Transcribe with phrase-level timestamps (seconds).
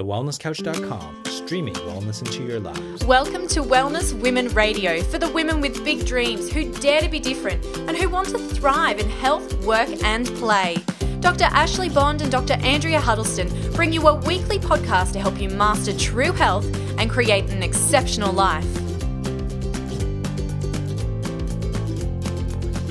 [0.00, 3.04] TheWellnessCouch.com, streaming wellness into your lives.
[3.04, 7.20] Welcome to Wellness Women Radio for the women with big dreams who dare to be
[7.20, 10.78] different and who want to thrive in health, work, and play.
[11.20, 11.44] Dr.
[11.44, 12.54] Ashley Bond and Dr.
[12.62, 16.64] Andrea Huddleston bring you a weekly podcast to help you master true health
[16.98, 18.64] and create an exceptional life.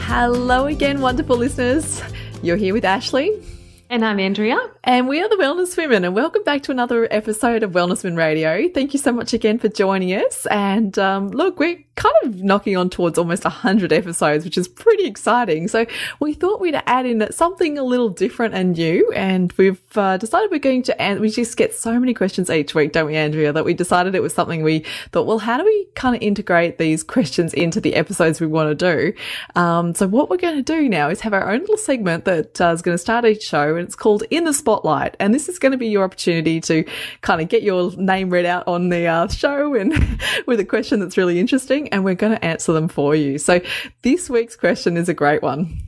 [0.02, 2.04] Hello again, wonderful listeners.
[2.44, 3.42] You're here with Ashley.
[3.92, 4.56] And I'm Andrea.
[4.84, 8.18] And we are the Wellness Women, and welcome back to another episode of Wellness Women
[8.18, 8.70] Radio.
[8.72, 10.46] Thank you so much again for joining us.
[10.46, 15.06] And um, look, we're kind of knocking on towards almost 100 episodes, which is pretty
[15.06, 15.68] exciting.
[15.68, 15.86] So
[16.22, 19.12] we thought we'd add in something a little different and new.
[19.12, 22.74] And we've uh, decided we're going to, and we just get so many questions each
[22.74, 25.66] week, don't we, Andrea, that we decided it was something we thought, well, how do
[25.66, 29.14] we kind of integrate these questions into the episodes we want to do?
[29.60, 32.62] Um, so what we're going to do now is have our own little segment that
[32.62, 35.18] uh, is going to start each show, and it's called In the Spotlight.
[35.20, 36.86] And this is going to be your opportunity to
[37.20, 39.94] kind of get your name read out on the uh, show and
[40.46, 43.38] with a question that's really interesting and we're going to answer them for you.
[43.38, 43.62] So
[44.02, 45.82] this week's question is a great one.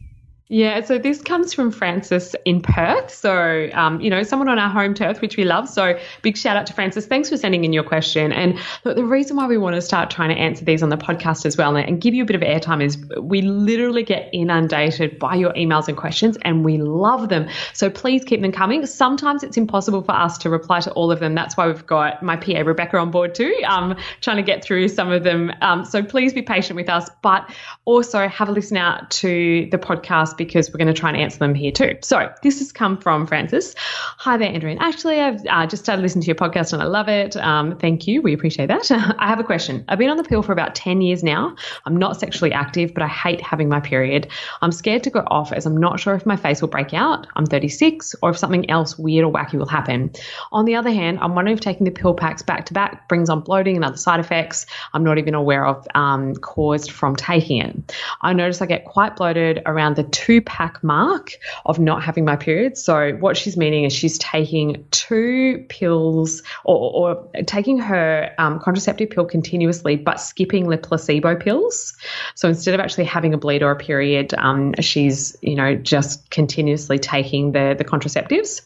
[0.51, 3.09] Yeah, so this comes from Francis in Perth.
[3.09, 5.69] So, um, you know, someone on our home turf, which we love.
[5.69, 7.05] So, big shout out to Francis.
[7.05, 8.33] Thanks for sending in your question.
[8.33, 11.45] And the reason why we want to start trying to answer these on the podcast
[11.45, 15.35] as well and give you a bit of airtime is we literally get inundated by
[15.35, 17.47] your emails and questions, and we love them.
[17.71, 18.85] So, please keep them coming.
[18.85, 21.33] Sometimes it's impossible for us to reply to all of them.
[21.33, 24.89] That's why we've got my PA Rebecca on board too, um, trying to get through
[24.89, 25.53] some of them.
[25.61, 27.49] Um, so, please be patient with us, but
[27.85, 31.39] also have a listen out to the podcast because we're going to try and answer
[31.39, 31.97] them here too.
[32.01, 33.75] So this has come from Francis.
[33.77, 35.19] Hi there, Andrea and Ashley.
[35.19, 37.35] I've uh, just started listening to your podcast and I love it.
[37.37, 38.21] Um, thank you.
[38.21, 38.89] We appreciate that.
[39.19, 39.83] I have a question.
[39.87, 41.55] I've been on the pill for about 10 years now.
[41.85, 44.27] I'm not sexually active, but I hate having my period.
[44.61, 47.27] I'm scared to go off as I'm not sure if my face will break out.
[47.35, 50.11] I'm 36 or if something else weird or wacky will happen.
[50.51, 53.29] On the other hand, I'm wondering if taking the pill packs back to back brings
[53.29, 57.61] on bloating and other side effects I'm not even aware of um, caused from taking
[57.61, 57.95] it.
[58.21, 61.33] I notice I get quite bloated around the two two pack mark
[61.65, 62.77] of not having my period.
[62.77, 66.77] So what she's meaning is she's taking two pills or,
[67.11, 71.93] or taking her um, contraceptive pill continuously, but skipping the placebo pills.
[72.35, 76.29] So instead of actually having a bleed or a period, um, she's you know just
[76.29, 78.61] continuously taking the the contraceptives.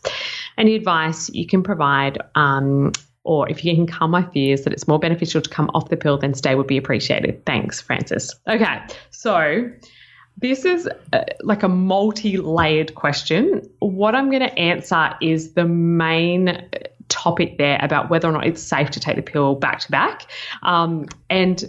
[0.58, 2.20] Any advice you can provide?
[2.36, 2.92] Um,
[3.24, 5.98] or if you can calm my fears that it's more beneficial to come off the
[5.98, 7.44] pill than stay would be appreciated.
[7.44, 8.36] Thanks, Francis.
[8.48, 9.72] Okay, so
[10.38, 13.62] this is a, uh, like a multi layered question.
[13.80, 16.70] What I'm going to answer is the main
[17.08, 20.30] topic there about whether or not it's safe to take the pill back to back.
[20.64, 21.64] Um, and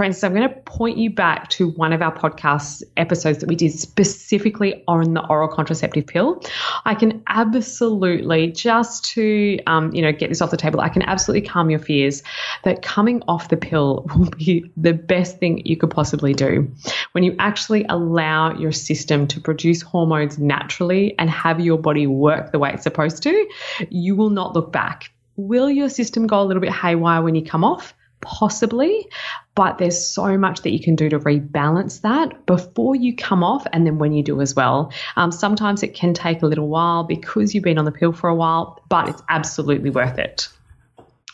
[0.00, 3.50] for instance, I'm going to point you back to one of our podcast episodes that
[3.50, 6.42] we did specifically on the oral contraceptive pill.
[6.86, 11.02] I can absolutely, just to um, you know get this off the table, I can
[11.02, 12.22] absolutely calm your fears
[12.64, 16.72] that coming off the pill will be the best thing you could possibly do.
[17.12, 22.52] When you actually allow your system to produce hormones naturally and have your body work
[22.52, 23.48] the way it's supposed to,
[23.90, 25.10] you will not look back.
[25.36, 27.92] Will your system go a little bit haywire when you come off?
[28.20, 29.08] Possibly,
[29.54, 33.66] but there's so much that you can do to rebalance that before you come off
[33.72, 34.92] and then when you do as well.
[35.16, 38.28] Um, sometimes it can take a little while because you've been on the pill for
[38.28, 40.48] a while, but it's absolutely worth it.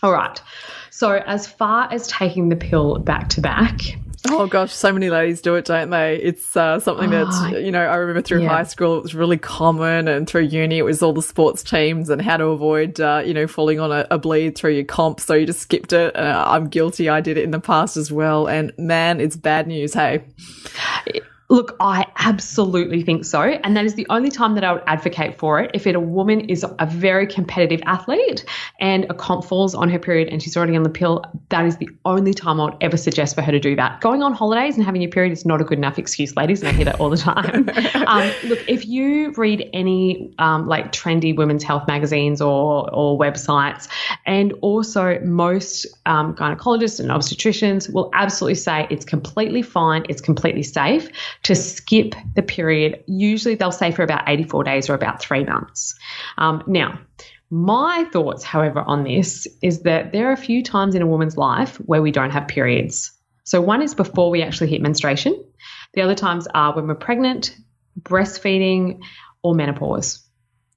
[0.02, 0.40] All right.
[0.90, 3.80] So, as far as taking the pill back to back,
[4.30, 6.16] Oh gosh, so many ladies do it, don't they?
[6.16, 7.82] It's uh, something oh, that you know.
[7.82, 8.48] I remember through yeah.
[8.48, 12.10] high school, it was really common, and through uni, it was all the sports teams
[12.10, 15.20] and how to avoid, uh, you know, falling on a, a, bleed through your comp.
[15.20, 16.14] So you just skipped it.
[16.16, 17.08] Uh, I'm guilty.
[17.08, 19.94] I did it in the past as well, and man, it's bad news.
[19.94, 20.24] Hey.
[21.48, 23.42] Look, I absolutely think so.
[23.42, 25.70] And that is the only time that I would advocate for it.
[25.74, 28.44] If it, a woman is a very competitive athlete
[28.80, 31.76] and a comp falls on her period and she's already on the pill, that is
[31.76, 34.00] the only time I would ever suggest for her to do that.
[34.00, 36.68] Going on holidays and having your period is not a good enough excuse, ladies, and
[36.68, 37.68] I hear that all the time.
[38.08, 43.88] um, look, if you read any um, like trendy women's health magazines or, or websites,
[44.24, 50.64] and also most um, gynecologists and obstetricians will absolutely say it's completely fine, it's completely
[50.64, 51.08] safe
[51.44, 53.02] to skip the period.
[53.06, 55.94] Usually they'll say for about 84 days or about three months.
[56.38, 56.98] Um, now,
[57.50, 61.36] my thoughts, however, on this is that there are a few times in a woman's
[61.36, 63.12] life where we don't have periods.
[63.44, 65.44] So, one is before we actually hit menstruation,
[65.94, 67.56] the other times are when we're pregnant,
[68.00, 69.00] breastfeeding,
[69.42, 70.26] or menopause.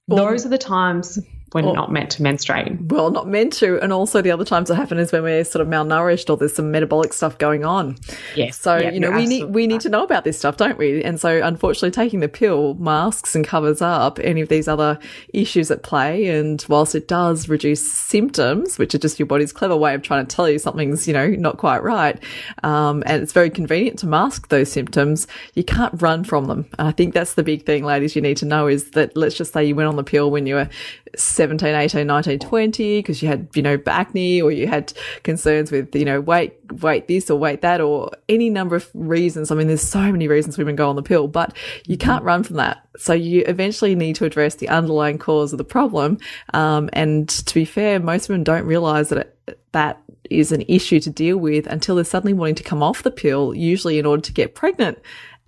[0.07, 1.19] Those are the times
[1.53, 2.79] we're not meant to menstruate.
[2.81, 3.79] Well, not meant to.
[3.81, 6.53] And also the other times that happen is when we're sort of malnourished or there's
[6.53, 7.97] some metabolic stuff going on.
[8.35, 8.59] Yes.
[8.59, 11.03] So, Yeah, you know, we need we need to know about this stuff, don't we?
[11.03, 14.99] And so unfortunately taking the pill masks and covers up any of these other
[15.33, 16.27] issues at play.
[16.27, 20.25] And whilst it does reduce symptoms, which are just your body's clever way of trying
[20.25, 22.21] to tell you something's, you know, not quite right,
[22.63, 26.65] um, and it's very convenient to mask those symptoms, you can't run from them.
[26.77, 29.35] And I think that's the big thing, ladies, you need to know is that let's
[29.35, 30.69] just say you went on the pill when you were
[31.15, 35.95] 17, 18, 19, 20 because you had, you know, acne or you had concerns with,
[35.95, 39.51] you know, weight, weight this or weight that or any number of reasons.
[39.51, 42.43] I mean, there's so many reasons women go on the pill, but you can't run
[42.43, 42.85] from that.
[42.97, 46.17] So you eventually need to address the underlying cause of the problem.
[46.53, 50.99] Um, and to be fair, most women don't realize that it, that is an issue
[50.99, 54.21] to deal with until they're suddenly wanting to come off the pill, usually in order
[54.21, 54.99] to get pregnant.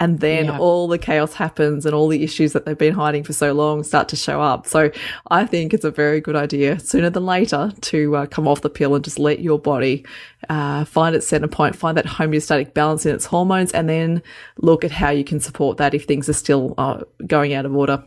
[0.02, 0.58] And then Yeah.
[0.58, 3.84] all the chaos happens and all the issues that they've been hiding for so long
[3.84, 4.66] start to show up.
[4.66, 4.90] So
[5.30, 8.70] I think it's a very good idea sooner than later to uh, come off the
[8.70, 10.04] pill and just let your body
[10.50, 14.24] uh, find its center point, find that homeostatic balance in its hormones, and then
[14.58, 17.76] look at how you can support that if things are still uh, going out of
[17.76, 18.04] order.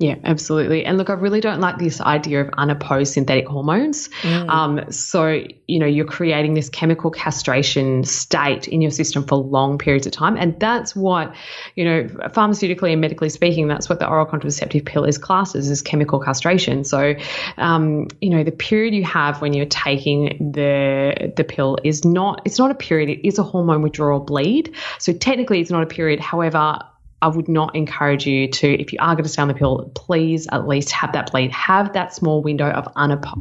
[0.00, 0.86] Yeah, absolutely.
[0.86, 4.08] And look, I really don't like this idea of unopposed synthetic hormones.
[4.48, 9.76] Um, so, you know, you're creating this chemical castration state in your system for long
[9.76, 10.38] periods of time.
[10.38, 11.34] And that's what,
[11.76, 15.68] you know, pharmaceutically and medically speaking, that's what the oral contraceptive pill is classed as,
[15.68, 16.82] is chemical castration.
[16.82, 17.14] So,
[17.58, 22.40] um, you know, the period you have when you're taking the the pill is not,
[22.46, 24.74] it's not a period, it is a hormone withdrawal bleed.
[24.98, 26.20] So technically it's not a period.
[26.20, 26.78] However,
[27.22, 29.90] I would not encourage you to, if you are going to stay on the pill,
[29.94, 32.88] please at least have that bleed, have that small window of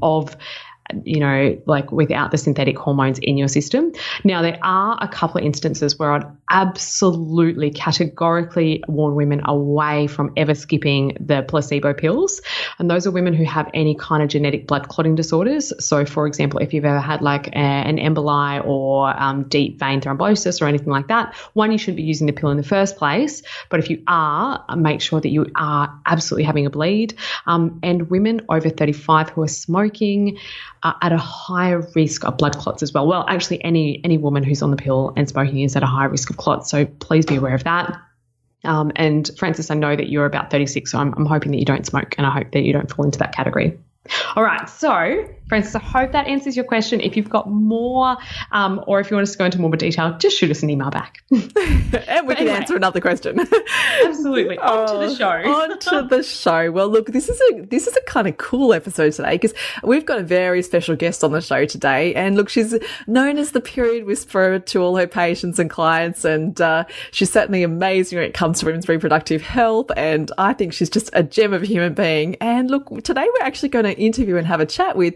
[0.01, 0.35] of
[1.03, 3.91] you know, like without the synthetic hormones in your system.
[4.23, 10.33] Now, there are a couple of instances where I'd absolutely categorically warn women away from
[10.35, 12.41] ever skipping the placebo pills.
[12.79, 15.71] And those are women who have any kind of genetic blood clotting disorders.
[15.83, 20.01] So, for example, if you've ever had like a, an emboli or um, deep vein
[20.01, 22.97] thrombosis or anything like that, one, you shouldn't be using the pill in the first
[22.97, 23.43] place.
[23.69, 27.15] But if you are, make sure that you are absolutely having a bleed.
[27.45, 30.37] Um, and women over 35 who are smoking
[30.83, 33.07] are at a higher risk of blood clots as well.
[33.07, 36.09] Well, actually, any any woman who's on the pill and smoking is at a higher
[36.09, 36.69] risk of clots.
[36.69, 37.99] So please be aware of that.
[38.63, 41.65] Um, and Francis, I know that you're about 36, so I'm, I'm hoping that you
[41.65, 43.79] don't smoke, and I hope that you don't fall into that category.
[44.35, 47.01] All right, so Francis, I hope that answers your question.
[47.01, 48.15] If you've got more,
[48.51, 50.69] um, or if you want us to go into more detail, just shoot us an
[50.69, 51.23] email back.
[51.31, 51.41] and
[52.27, 52.51] we can anyway.
[52.51, 53.39] answer another question.
[54.05, 55.25] Absolutely, on to the show.
[55.27, 56.71] on to the show.
[56.71, 59.53] Well, look, this is a this is a kind of cool episode today because
[59.83, 62.75] we've got a very special guest on the show today, and look, she's
[63.07, 67.63] known as the period whisperer to all her patients and clients, and uh, she's certainly
[67.63, 69.89] amazing when it comes to women's reproductive health.
[69.97, 72.35] And I think she's just a gem of a human being.
[72.35, 75.15] And look, today we're actually going to interview and have a chat with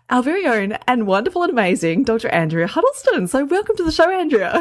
[0.11, 2.27] our very own and wonderful and amazing Dr.
[2.29, 3.27] Andrea Huddleston.
[3.27, 4.51] So, welcome to the show, Andrea.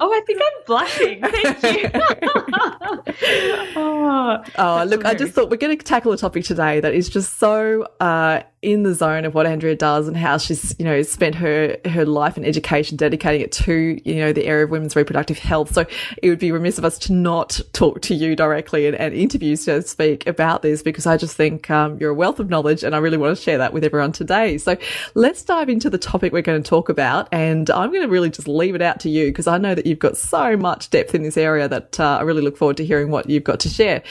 [0.00, 1.20] Oh, I think I'm blushing.
[1.22, 1.90] Thank you.
[3.76, 7.08] oh, Oh, look, I just thought we're going to tackle a topic today that is
[7.08, 11.02] just so uh, in the zone of what Andrea does and how she's, you know,
[11.02, 14.94] spent her her life and education dedicating it to, you know, the area of women's
[14.94, 15.72] reproductive health.
[15.72, 15.86] So
[16.22, 19.56] it would be remiss of us to not talk to you directly and, and interview,
[19.56, 22.84] so to speak, about this because I just think um, you're a wealth of knowledge
[22.84, 24.58] and I really want to share that with everyone today.
[24.58, 24.76] So
[25.14, 28.30] let's dive into the topic we're going to talk about, and I'm going to really
[28.30, 31.14] just leave it out to you because I know that you've got so much depth
[31.14, 33.68] in this area that uh, I really look forward to hearing what you've got to
[33.68, 34.02] share.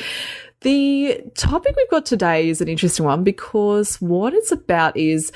[0.62, 5.32] The topic we've got today is an interesting one because what it's about is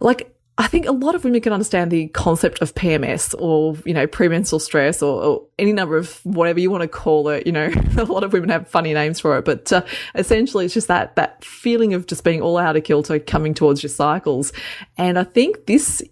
[0.00, 3.94] like, I think a lot of women can understand the concept of PMS or, you
[3.94, 7.46] know, premenstrual stress or, or any number of whatever you want to call it.
[7.46, 9.82] You know, a lot of women have funny names for it, but uh,
[10.16, 13.84] essentially it's just that, that feeling of just being all out of kilter coming towards
[13.84, 14.52] your cycles.
[14.96, 16.02] And I think this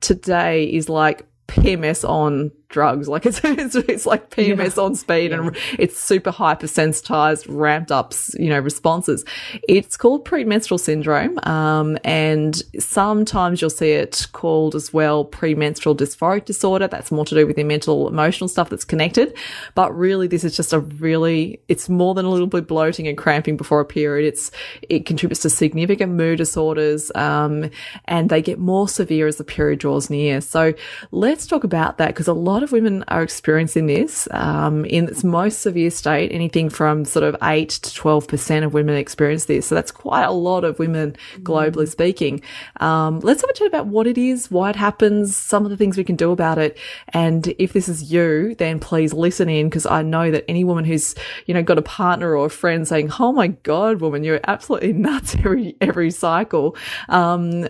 [0.00, 3.08] today is like PMS on drugs.
[3.08, 8.48] Like it's, it's, it's like PMS on speed and it's super hypersensitized, ramped up, you
[8.48, 9.24] know, responses.
[9.68, 11.38] It's called premenstrual syndrome.
[11.44, 16.88] Um, and sometimes you'll see it called as well premenstrual dysphoric disorder.
[16.88, 19.36] That's more to do with the mental, emotional stuff that's connected.
[19.74, 23.16] But really, this is just a really, it's more than a little bit bloating and
[23.16, 24.26] cramping before a period.
[24.26, 24.50] It's,
[24.88, 27.10] it contributes to significant mood disorders.
[27.14, 27.70] Um,
[28.06, 30.40] and they get more severe as the period draws near.
[30.40, 30.74] So
[31.10, 35.08] let's talk about that because a lot lot of women are experiencing this um, in
[35.08, 36.30] its most severe state.
[36.30, 40.22] Anything from sort of eight to twelve percent of women experience this, so that's quite
[40.22, 42.40] a lot of women globally speaking.
[42.78, 45.76] Um, let's have a chat about what it is, why it happens, some of the
[45.76, 49.68] things we can do about it, and if this is you, then please listen in
[49.68, 52.86] because I know that any woman who's you know got a partner or a friend
[52.86, 56.76] saying, "Oh my God, woman, you're absolutely nuts every every cycle."
[57.08, 57.66] Um,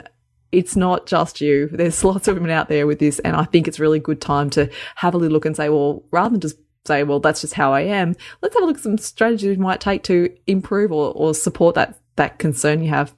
[0.54, 1.68] it's not just you.
[1.68, 4.50] There's lots of women out there with this, and I think it's really good time
[4.50, 6.56] to have a little look and say, well, rather than just
[6.86, 9.56] say, well, that's just how I am, let's have a look at some strategies we
[9.56, 13.14] might take to improve or, or support that that concern you have.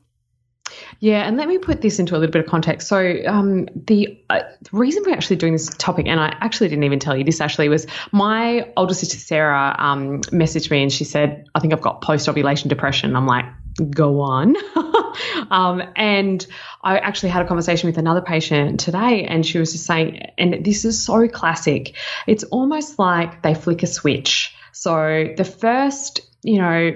[1.00, 2.88] Yeah, and let me put this into a little bit of context.
[2.88, 6.84] So, um, the, uh, the reason we're actually doing this topic, and I actually didn't
[6.84, 11.04] even tell you this, actually, was my older sister Sarah um, messaged me and she
[11.04, 13.14] said, I think I've got post ovulation depression.
[13.14, 13.44] I'm like,
[13.90, 14.56] go on.
[15.50, 16.46] um, and
[16.82, 20.64] I actually had a conversation with another patient today, and she was just saying, and
[20.64, 21.94] this is so classic,
[22.26, 24.54] it's almost like they flick a switch.
[24.72, 26.92] So, the first, you know,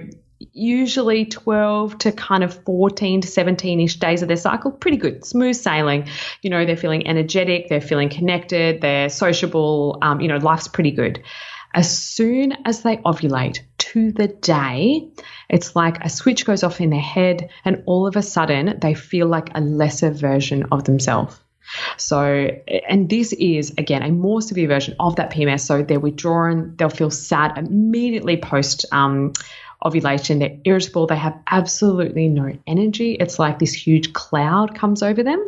[0.52, 5.24] usually 12 to kind of 14 to 17 ish days of their cycle, pretty good,
[5.24, 6.08] smooth sailing.
[6.42, 10.90] You know, they're feeling energetic, they're feeling connected, they're sociable, um, you know, life's pretty
[10.90, 11.22] good.
[11.72, 13.60] As soon as they ovulate
[13.92, 15.08] to the day,
[15.48, 18.94] it's like a switch goes off in their head, and all of a sudden they
[18.94, 21.38] feel like a lesser version of themselves.
[21.96, 22.50] So,
[22.88, 25.60] and this is again a more severe version of that PMS.
[25.60, 29.32] So they're withdrawn, they'll feel sad immediately post um,
[29.84, 30.40] ovulation.
[30.40, 31.06] They're irritable.
[31.06, 33.14] They have absolutely no energy.
[33.14, 35.46] It's like this huge cloud comes over them.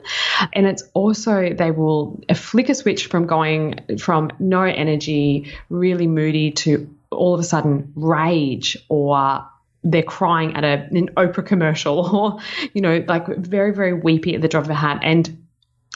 [0.52, 6.52] And it's also, they will flick a switch from going from no energy, really moody
[6.52, 9.46] to all of a sudden rage or
[9.84, 12.38] they're crying at a, an Oprah commercial or,
[12.72, 15.00] you know, like very, very weepy at the drop of a hat.
[15.02, 15.44] And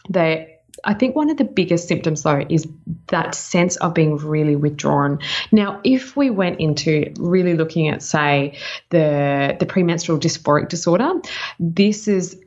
[0.09, 2.67] they I think one of the biggest symptoms, though, is
[3.09, 5.21] that sense of being really withdrawn.
[5.51, 8.59] Now, if we went into really looking at, say,
[8.91, 11.13] the the premenstrual dysphoric disorder,
[11.59, 12.41] this is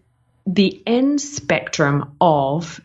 [0.46, 2.82] the end spectrum of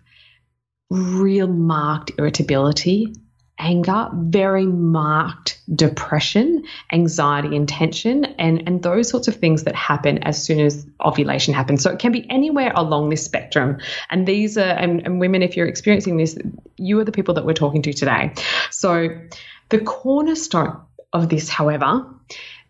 [0.91, 3.14] real marked irritability,
[3.58, 10.18] anger, very marked depression, anxiety and tension, and, and those sorts of things that happen
[10.25, 11.82] as soon as ovulation happens.
[11.82, 13.78] So it can be anywhere along this spectrum.
[14.11, 16.37] And these are, and, and women, if you're experiencing this,
[16.76, 18.32] you are the people that we're talking to today.
[18.70, 19.08] So
[19.68, 20.80] the cornerstone
[21.12, 22.06] of this, however,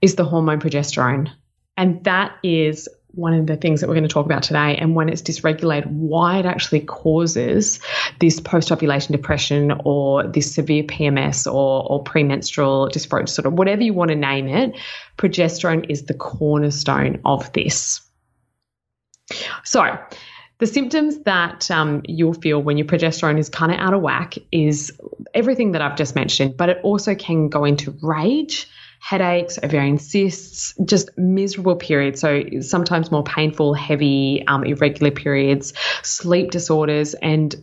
[0.02, 1.30] is the hormone progesterone.
[1.76, 4.94] And that is one of the things that we're going to talk about today and
[4.94, 7.80] when it's dysregulated, why it actually causes
[8.20, 13.94] this post ovulation depression or this severe PMS or, or premenstrual dysphoric disorder, whatever you
[13.94, 14.76] want to name it.
[15.16, 18.00] Progesterone is the cornerstone of this.
[19.64, 19.98] So,
[20.58, 24.36] the symptoms that um, you'll feel when your progesterone is kind of out of whack
[24.52, 24.92] is
[25.34, 28.68] everything that I've just mentioned, but it also can go into rage
[29.04, 32.22] headaches, ovarian cysts, just miserable periods.
[32.22, 37.54] So sometimes more painful, heavy, um, irregular periods, sleep disorders, and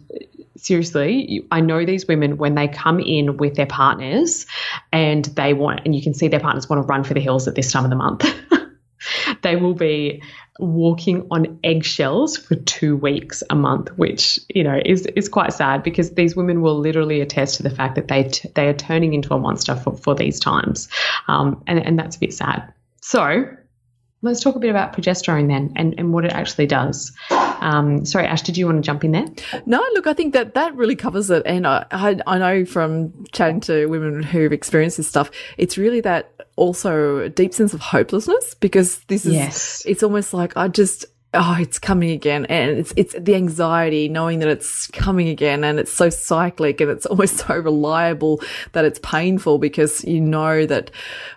[0.56, 4.46] seriously, I know these women when they come in with their partners
[4.92, 7.48] and they want, and you can see their partners want to run for the hills
[7.48, 8.24] at this time of the month.
[9.42, 10.22] they will be
[10.60, 15.84] walking on eggshells for two weeks a month, which you know is is quite sad
[15.84, 19.14] because these women will literally attest to the fact that they t- they are turning
[19.14, 20.88] into a monster for, for these times,
[21.28, 22.74] um, and and that's a bit sad.
[23.02, 23.48] So
[24.22, 27.12] let's talk a bit about progesterone then and, and what it actually does.
[27.62, 29.28] Um, sorry, Ash, did you want to jump in there?
[29.66, 31.44] No, look, I think that that really covers it.
[31.46, 36.02] And I, I, I know from chatting to women who've experienced this stuff, it's really
[36.02, 39.84] that also a deep sense of hopelessness because this is, yes.
[39.86, 42.46] it's almost like I just, oh, it's coming again.
[42.48, 46.92] And it's, it's the anxiety knowing that it's coming again and it's so cyclic and
[46.92, 48.42] it's almost so reliable
[48.74, 50.92] that it's painful because you know that,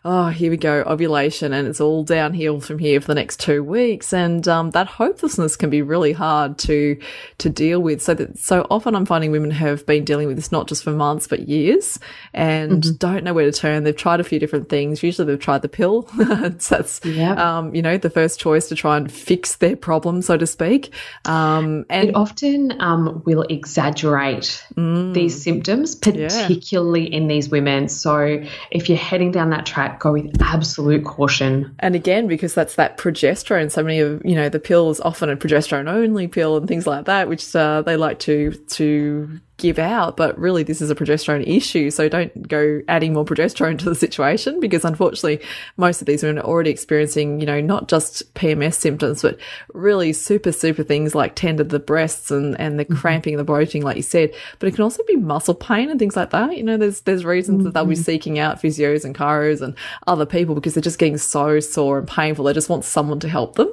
[0.04, 3.62] oh, here we go, ovulation and it's all downhill from here for the next two
[3.62, 4.12] weeks.
[4.12, 6.98] And, um, that hopelessness can be really hard to,
[7.38, 8.02] to deal with.
[8.02, 10.90] So that, so often I'm finding women have been dealing with this not just for
[10.90, 12.00] months, but years
[12.32, 12.96] and mm-hmm.
[12.96, 13.84] don't know where to turn.
[13.84, 15.04] They've tried a few different things.
[15.04, 16.02] Usually they've tried the pill.
[16.16, 17.38] that's, yep.
[17.38, 20.92] um, you know, the first choice to try and fix their problem, so to speak.
[21.26, 27.16] Um, and it often um, will exaggerate mm, these symptoms, particularly yeah.
[27.18, 27.88] in these women.
[27.90, 31.76] So if you're heading down that track, go with absolute caution.
[31.80, 33.70] And again, because that's that progesterone.
[33.70, 36.86] So many of you know the pill is often a progesterone only pill and things
[36.86, 40.94] like that, which uh, they like to to give out, but really this is a
[40.94, 41.90] progesterone issue.
[41.90, 45.40] So don't go adding more progesterone to the situation because unfortunately
[45.76, 49.38] most of these women are already experiencing, you know, not just PMS symptoms, but
[49.72, 52.96] really super, super things like tender the breasts and, and the mm-hmm.
[52.96, 54.34] cramping, the bloating, like you said.
[54.58, 56.56] But it can also be muscle pain and things like that.
[56.56, 58.02] You know, there's, there's reasons that they'll be mm-hmm.
[58.02, 59.76] seeking out physios and chiros and
[60.08, 62.44] other people because they're just getting so sore and painful.
[62.44, 63.72] They just want someone to help them.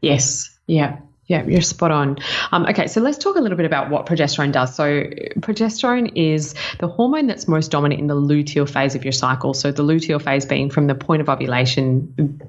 [0.00, 0.56] Yes.
[0.66, 0.98] Yeah.
[1.30, 2.18] Yeah, you're spot on.
[2.50, 4.74] Um, okay, so let's talk a little bit about what progesterone does.
[4.74, 5.04] So,
[5.38, 9.54] progesterone is the hormone that's most dominant in the luteal phase of your cycle.
[9.54, 12.40] So, the luteal phase being from the point of ovulation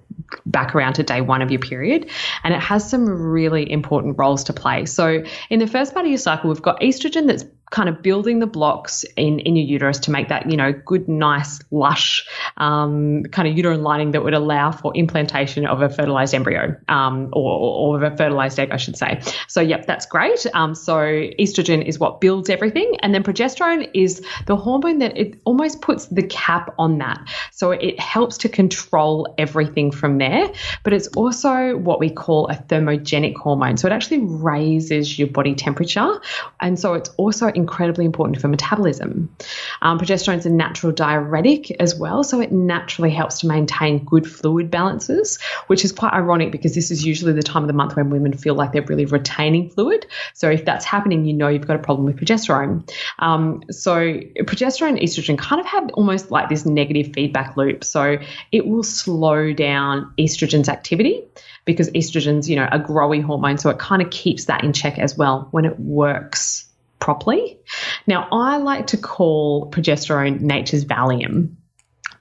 [0.47, 2.09] back around to day one of your period.
[2.43, 4.87] And it has some really important roles to play.
[4.87, 8.39] So, in the first part of your cycle, we've got estrogen that's kind of building
[8.39, 13.23] the blocks in, in your uterus to make that, you know, good, nice, lush um,
[13.31, 17.59] kind of uterine lining that would allow for implantation of a fertilized embryo um, or,
[17.59, 19.21] or of a fertilized egg, I should say.
[19.47, 20.45] So, yep, that's great.
[20.53, 22.97] Um, so, estrogen is what builds everything.
[22.99, 27.25] And then progesterone is the hormone that it almost puts the cap on that.
[27.51, 30.51] So, it helps to control everything from there.
[30.83, 33.77] But it's also what we call a thermogenic hormone.
[33.77, 36.19] So, it actually raises your body temperature.
[36.59, 39.35] And so, it's also incredibly important for metabolism.
[39.81, 44.29] Um, progesterone is a natural diuretic as well, so it naturally helps to maintain good
[44.29, 47.95] fluid balances, which is quite ironic because this is usually the time of the month
[47.95, 50.05] when women feel like they're really retaining fluid.
[50.33, 52.89] So if that's happening, you know you've got a problem with progesterone.
[53.19, 57.83] Um, so progesterone and estrogen kind of have almost like this negative feedback loop.
[57.83, 58.17] So
[58.51, 61.23] it will slow down estrogen's activity
[61.65, 63.57] because estrogen's, you know, a growing hormone.
[63.57, 66.70] So it kind of keeps that in check as well when it works
[67.01, 67.59] properly.
[68.07, 71.55] Now, I like to call progesterone nature's Valium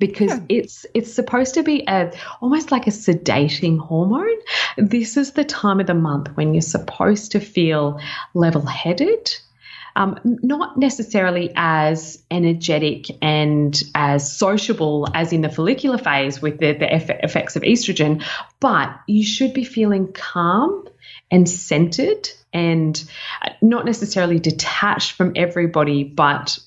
[0.00, 0.46] because yeah.
[0.48, 4.38] it's it's supposed to be a almost like a sedating hormone.
[4.76, 8.00] This is the time of the month when you're supposed to feel
[8.34, 9.36] level-headed.
[9.96, 16.74] Um, not necessarily as energetic and as sociable as in the follicular phase with the,
[16.74, 16.94] the
[17.24, 18.24] effects of estrogen,
[18.60, 20.88] but you should be feeling calm
[21.28, 23.02] and centered and
[23.62, 26.58] not necessarily detached from everybody, but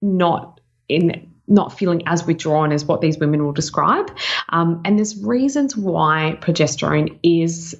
[0.00, 4.10] not in not feeling as withdrawn as what these women will describe.
[4.48, 7.76] Um, and there's reasons why progesterone is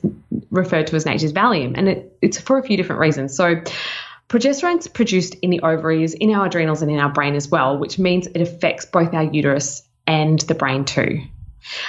[0.51, 3.35] referred to as nature's Valium, and it, it's for a few different reasons.
[3.35, 3.63] So
[4.29, 7.99] progesterone's produced in the ovaries, in our adrenals, and in our brain as well, which
[7.99, 11.23] means it affects both our uterus and the brain too.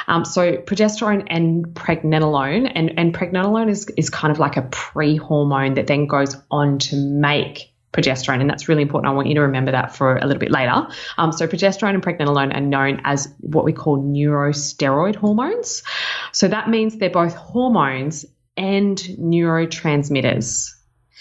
[0.07, 5.75] Um, so progesterone and pregnenolone, and, and pregnenolone is, is kind of like a pre-hormone
[5.75, 9.11] that then goes on to make progesterone, and that's really important.
[9.11, 10.87] I want you to remember that for a little bit later.
[11.17, 15.83] Um, so, progesterone and pregnenolone are known as what we call neurosteroid hormones.
[16.31, 18.25] So, that means they're both hormones
[18.57, 20.71] and neurotransmitters.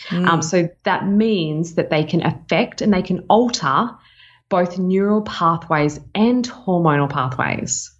[0.08, 0.28] Mm.
[0.28, 3.90] Um, so, that means that they can affect and they can alter
[4.48, 7.90] both neural pathways and hormonal pathways.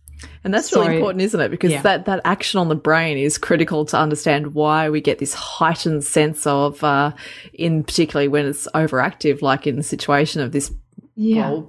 [0.44, 1.50] And that's so, really important, isn't it?
[1.50, 1.82] Because yeah.
[1.82, 6.04] that, that action on the brain is critical to understand why we get this heightened
[6.04, 7.12] sense of, uh,
[7.52, 10.72] in particularly when it's overactive, like in the situation of this
[11.14, 11.60] yeah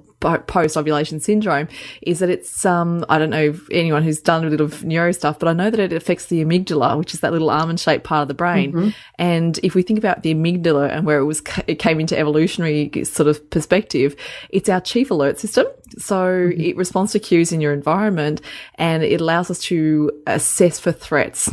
[0.48, 1.68] post ovulation syndrome
[2.02, 5.40] is that it's um I don't know anyone who's done a little of neuro stuff,
[5.40, 8.24] but I know that it affects the amygdala, which is that little almond shaped part
[8.24, 8.72] of the brain.
[8.72, 8.90] Mm-hmm.
[9.20, 12.92] And if we think about the amygdala and where it was it came into evolutionary
[13.04, 14.16] sort of perspective,
[14.50, 15.68] it's our chief alert system.
[15.98, 16.62] So mm-hmm.
[16.62, 18.42] it responds to cues in your environment
[18.76, 21.50] and it allows us to assess for threats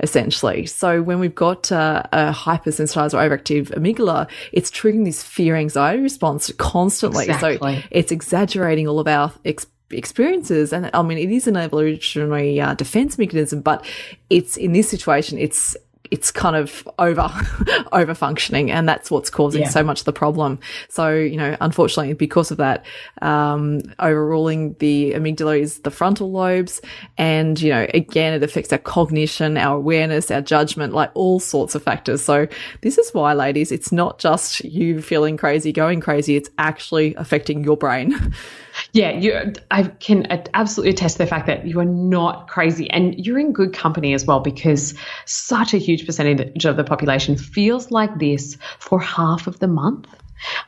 [0.00, 0.66] essentially.
[0.66, 6.02] So when we've got uh, a hypersensitized or overactive amygdala, it's triggering this fear anxiety
[6.02, 7.24] response constantly.
[7.28, 7.80] Exactly.
[7.80, 10.72] So it's exaggerating all of our ex- experiences.
[10.72, 13.84] And I mean, it is an evolutionary uh, defense mechanism, but
[14.30, 15.76] it's in this situation, it's
[16.12, 17.30] it's kind of over
[17.92, 19.68] over functioning and that's what's causing yeah.
[19.68, 20.60] so much of the problem.
[20.90, 22.84] So you know unfortunately because of that
[23.22, 26.82] um, overruling the amygdala is the frontal lobes
[27.16, 31.74] and you know again it affects our cognition our awareness our judgment like all sorts
[31.74, 32.22] of factors.
[32.22, 32.46] So
[32.82, 37.64] this is why ladies it's not just you feeling crazy going crazy it's actually affecting
[37.64, 38.34] your brain
[38.92, 39.54] Yeah, you.
[39.70, 43.52] I can absolutely attest to the fact that you are not crazy, and you're in
[43.52, 48.58] good company as well because such a huge percentage of the population feels like this
[48.78, 50.08] for half of the month,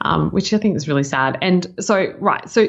[0.00, 1.36] um, which I think is really sad.
[1.42, 2.68] And so, right, so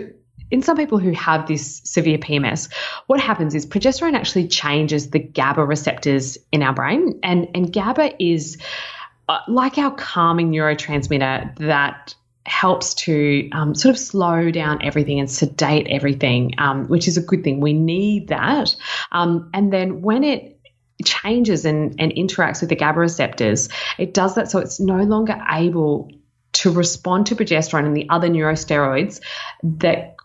[0.51, 2.69] in some people who have this severe PMS,
[3.07, 8.21] what happens is progesterone actually changes the GABA receptors in our brain, and and GABA
[8.21, 8.57] is
[9.29, 12.13] uh, like our calming neurotransmitter that
[12.45, 17.21] helps to um, sort of slow down everything and sedate everything, um, which is a
[17.21, 17.59] good thing.
[17.59, 18.75] We need that.
[19.11, 20.59] Um, and then when it
[21.03, 25.41] changes and, and interacts with the GABA receptors, it does that so it's no longer
[25.51, 26.11] able
[26.53, 29.19] to respond to progesterone and the other neurosteroids
[29.63, 30.15] that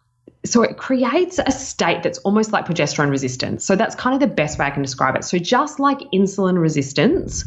[0.45, 3.65] so it creates a state that's almost like progesterone resistance.
[3.65, 5.25] So that's kind of the best way I can describe it.
[5.25, 7.45] So just like insulin resistance,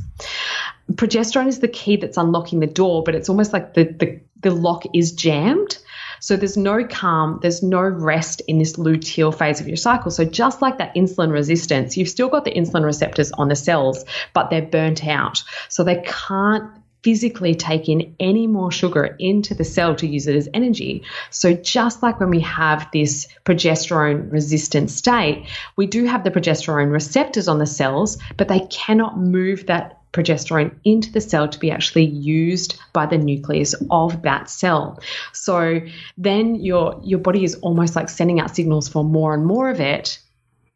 [0.92, 4.52] progesterone is the key that's unlocking the door, but it's almost like the the, the
[4.52, 5.80] lock is jammed.
[6.20, 10.10] So there's no calm, there's no rest in this luteal phase of your cycle.
[10.10, 14.06] So just like that insulin resistance, you've still got the insulin receptors on the cells,
[14.34, 15.44] but they're burnt out.
[15.68, 16.72] So they can't
[17.04, 21.04] physically take in any more sugar into the cell to use it as energy.
[21.30, 26.92] So, just like when we have this progesterone resistant state, we do have the progesterone
[26.92, 31.72] receptors on the cells, but they cannot move that progesterone into the cell to be
[31.72, 35.02] actually used by the nucleus of that cell.
[35.34, 35.82] So
[36.18, 39.80] then your your body is almost like sending out signals for more and more of
[39.82, 40.20] it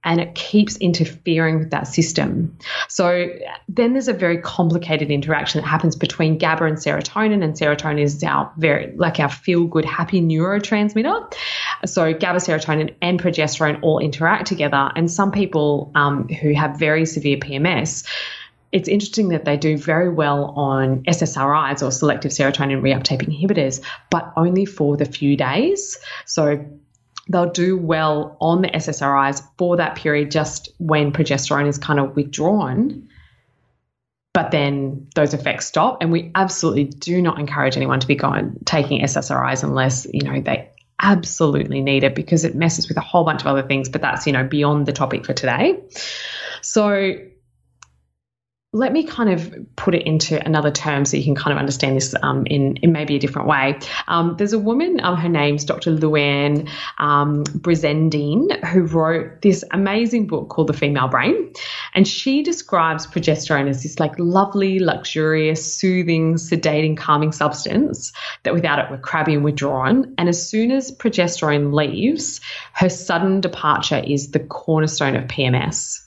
[0.08, 2.58] and it keeps interfering with that system.
[2.88, 3.28] So
[3.67, 8.24] then there's a very complicated interaction that happens between GABA and serotonin, and serotonin is
[8.24, 11.34] our very like our feel good, happy neurotransmitter.
[11.86, 14.91] So GABA, serotonin, and progesterone all interact together.
[14.96, 18.08] And some people um, who have very severe PMS
[18.74, 24.34] it's interesting that they do very well on SSRIs or selective serotonin reuptake inhibitors, but
[24.36, 25.98] only for the few days.
[26.26, 26.65] So
[27.29, 32.15] they'll do well on the SSRIs for that period just when progesterone is kind of
[32.15, 33.09] withdrawn.
[34.33, 38.59] But then those effects stop, and we absolutely do not encourage anyone to be going
[38.65, 40.69] taking SSRIs unless you know they
[41.01, 43.89] absolutely need it because it messes with a whole bunch of other things.
[43.89, 45.81] But that's you know beyond the topic for today.
[46.61, 47.15] So
[48.77, 51.95] let me kind of put it into another term so you can kind of understand
[51.95, 53.79] this um, in, in maybe a different way.
[54.07, 55.91] Um, there's a woman, um, her name's Dr.
[55.91, 61.53] Louann um, Brizendine, who wrote this amazing book called The Female Brain.
[61.95, 68.13] And she describes progesterone as this like lovely, luxurious, soothing, sedating, calming substance
[68.43, 70.13] that without it we're crabby and withdrawn.
[70.17, 72.41] And as soon as progesterone leaves,
[72.73, 76.07] her sudden departure is the cornerstone of PMS.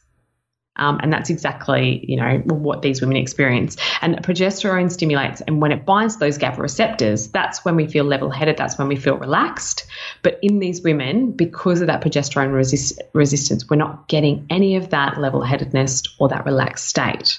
[0.80, 3.76] Um, and that's exactly, you know, what these women experience.
[4.02, 8.56] And progesterone stimulates, and when it binds those GABA receptors, that's when we feel level-headed.
[8.56, 9.86] That's when we feel relaxed.
[10.22, 14.90] But in these women, because of that progesterone resist- resistance, we're not getting any of
[14.90, 17.38] that level-headedness or that relaxed state.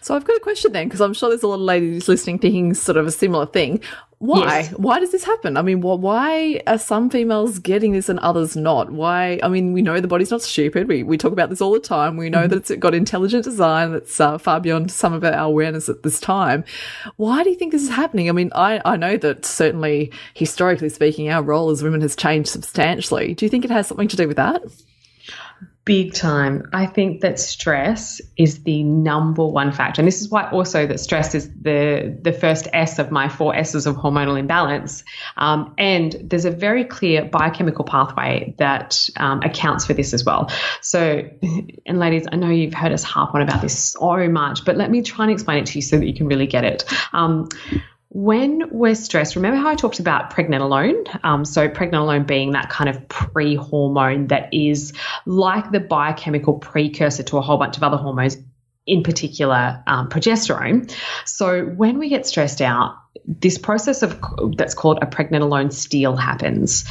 [0.00, 2.38] So I've got a question then, because I'm sure there's a lot of ladies listening
[2.38, 3.80] thinking sort of a similar thing.
[4.22, 4.60] Why?
[4.60, 4.70] Yes.
[4.74, 5.56] Why does this happen?
[5.56, 8.92] I mean, why are some females getting this and others not?
[8.92, 9.40] Why?
[9.42, 10.86] I mean, we know the body's not stupid.
[10.86, 12.16] We, we talk about this all the time.
[12.16, 12.50] We know mm -hmm.
[12.50, 16.20] that it's got intelligent design that's uh, far beyond some of our awareness at this
[16.20, 16.62] time.
[17.16, 18.28] Why do you think this is happening?
[18.28, 22.48] I mean, I, I know that certainly historically speaking, our role as women has changed
[22.48, 23.34] substantially.
[23.34, 24.62] Do you think it has something to do with that?
[25.84, 26.68] Big time.
[26.72, 30.00] I think that stress is the number one factor.
[30.00, 33.54] And this is why also that stress is the, the first S of my four
[33.56, 35.02] S's of hormonal imbalance.
[35.36, 40.50] Um, and there's a very clear biochemical pathway that um, accounts for this as well.
[40.82, 41.28] So,
[41.86, 44.90] and ladies, I know you've heard us harp on about this so much, but let
[44.90, 46.84] me try and explain it to you so that you can really get it.
[47.12, 47.48] Um,
[48.14, 51.24] when we're stressed, remember how I talked about pregnenolone?
[51.24, 54.92] Um, so, pregnenolone being that kind of pre hormone that is
[55.24, 58.36] like the biochemical precursor to a whole bunch of other hormones,
[58.86, 60.94] in particular um, progesterone.
[61.24, 64.20] So, when we get stressed out, this process of
[64.58, 66.84] that's called a pregnenolone steal happens.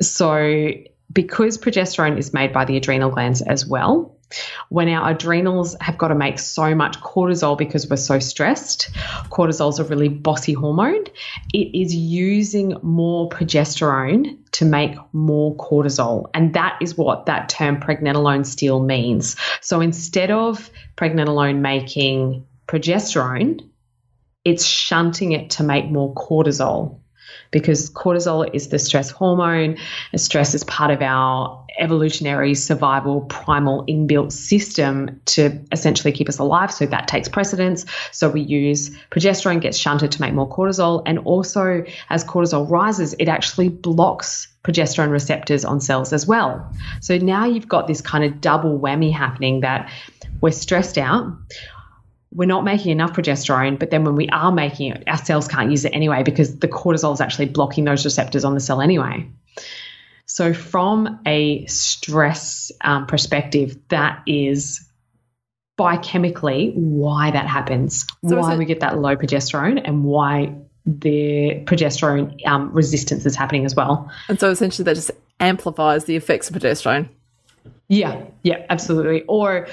[0.00, 0.70] So,
[1.12, 4.19] because progesterone is made by the adrenal glands as well,
[4.68, 8.90] when our adrenals have got to make so much cortisol because we're so stressed,
[9.30, 11.04] cortisol is a really bossy hormone.
[11.52, 16.30] It is using more progesterone to make more cortisol.
[16.34, 19.36] And that is what that term pregnenolone steal means.
[19.60, 23.68] So instead of pregnenolone making progesterone,
[24.44, 26.99] it's shunting it to make more cortisol
[27.50, 29.76] because cortisol is the stress hormone.
[30.16, 36.72] Stress is part of our evolutionary survival primal inbuilt system to essentially keep us alive.
[36.72, 37.86] So that takes precedence.
[38.12, 41.02] So we use progesterone gets shunted to make more cortisol.
[41.06, 46.70] And also, as cortisol rises, it actually blocks progesterone receptors on cells as well.
[47.00, 49.90] So now you've got this kind of double whammy happening that
[50.40, 51.32] we're stressed out
[52.32, 55.70] we're not making enough progesterone, but then when we are making it, our cells can't
[55.70, 59.28] use it anyway because the cortisol is actually blocking those receptors on the cell anyway.
[60.26, 64.86] So, from a stress um, perspective, that is
[65.76, 70.54] biochemically why that happens, so why we get that low progesterone, and why
[70.86, 74.08] the progesterone um, resistance is happening as well.
[74.28, 77.08] And so, essentially, that just amplifies the effects of progesterone.
[77.88, 79.22] Yeah, yeah, absolutely.
[79.22, 79.66] Or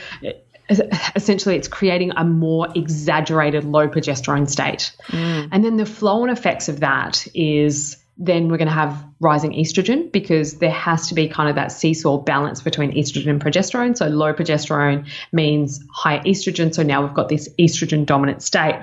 [0.70, 4.92] essentially it's creating a more exaggerated low progesterone state.
[5.08, 5.50] Mm.
[5.52, 9.52] And then the flow on effects of that is then we're going to have rising
[9.52, 13.96] estrogen because there has to be kind of that seesaw balance between estrogen and progesterone.
[13.96, 16.74] So low progesterone means high estrogen.
[16.74, 18.76] So now we've got this estrogen dominant state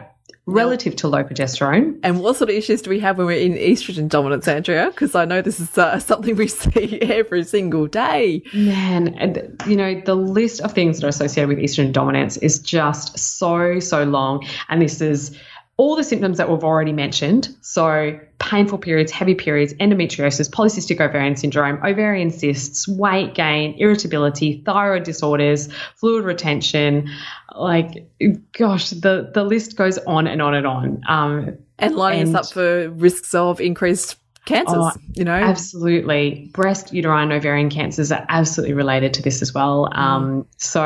[0.46, 1.98] relative to low progesterone.
[2.02, 4.90] And what sort of issues do we have when we're in estrogen dominance, Andrea?
[4.90, 8.42] Because I know this is uh, something we see every single day.
[8.52, 12.58] Man, and you know, the list of things that are associated with estrogen dominance is
[12.58, 14.46] just so, so long.
[14.68, 15.37] And this is
[15.76, 17.48] all the symptoms that we've already mentioned.
[17.60, 25.02] So, painful periods, heavy periods, endometriosis, polycystic ovarian syndrome, ovarian cysts, weight gain, irritability, thyroid
[25.02, 27.09] disorders, fluid retention.
[27.57, 28.07] Like,
[28.52, 31.00] gosh, the, the list goes on and on and on.
[31.09, 35.33] Um, and lining and, us up for risks of increased cancers, oh, you know?
[35.33, 36.50] Absolutely.
[36.52, 39.88] Breast, uterine, ovarian cancers are absolutely related to this as well.
[39.90, 39.98] Mm.
[39.98, 40.85] Um, so,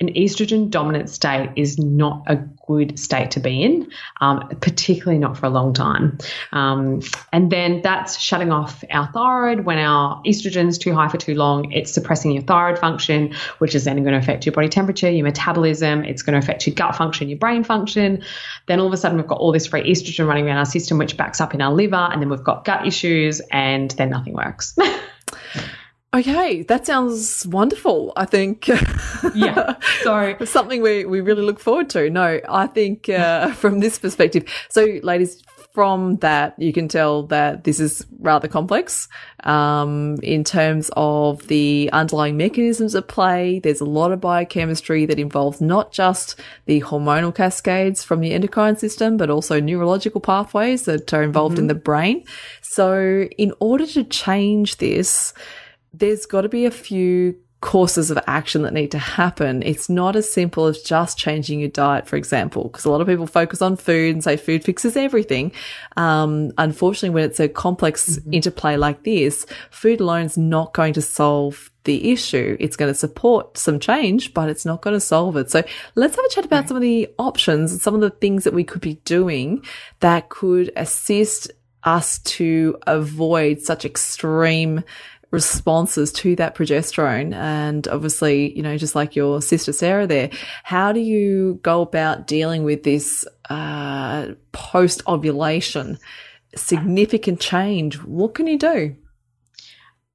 [0.00, 5.36] an estrogen dominant state is not a good state to be in, um, particularly not
[5.36, 6.18] for a long time.
[6.52, 7.00] Um,
[7.32, 11.34] and then that's shutting off our thyroid when our estrogen is too high for too
[11.34, 11.72] long.
[11.72, 15.24] It's suppressing your thyroid function, which is then going to affect your body temperature, your
[15.24, 16.04] metabolism.
[16.04, 18.22] It's going to affect your gut function, your brain function.
[18.66, 20.98] Then all of a sudden, we've got all this free estrogen running around our system,
[20.98, 24.34] which backs up in our liver, and then we've got gut issues, and then nothing
[24.34, 24.76] works.
[26.14, 28.12] Okay, that sounds wonderful.
[28.16, 28.68] I think.
[29.34, 29.74] yeah.
[30.02, 32.08] So something we, we really look forward to.
[32.08, 34.44] No, I think uh, from this perspective.
[34.70, 35.42] So, ladies,
[35.74, 39.08] from that, you can tell that this is rather complex
[39.44, 43.58] um, in terms of the underlying mechanisms at play.
[43.58, 48.78] There's a lot of biochemistry that involves not just the hormonal cascades from the endocrine
[48.78, 51.64] system, but also neurological pathways that are involved mm-hmm.
[51.64, 52.24] in the brain.
[52.62, 55.34] So, in order to change this,
[55.98, 59.62] there's got to be a few courses of action that need to happen.
[59.62, 63.06] It's not as simple as just changing your diet, for example, because a lot of
[63.06, 65.52] people focus on food and say food fixes everything.
[65.96, 68.34] Um, unfortunately, when it's a complex mm-hmm.
[68.34, 72.56] interplay like this, food alone is not going to solve the issue.
[72.60, 75.50] It's going to support some change, but it's not going to solve it.
[75.50, 76.68] So let's have a chat about right.
[76.68, 79.64] some of the options and some of the things that we could be doing
[80.00, 81.50] that could assist
[81.86, 84.82] us to avoid such extreme
[85.30, 87.34] responses to that progesterone.
[87.34, 90.30] And obviously, you know, just like your sister Sarah there,
[90.62, 95.98] how do you go about dealing with this uh, post ovulation
[96.54, 97.96] significant change?
[98.02, 98.96] What can you do?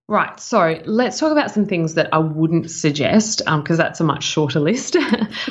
[0.08, 0.38] Right.
[0.40, 4.24] So let's talk about some things that I wouldn't suggest because um, that's a much
[4.24, 4.98] shorter list.